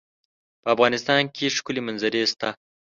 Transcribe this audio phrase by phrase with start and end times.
[0.63, 2.49] په افغانستان کې ښکلي منظرې شته.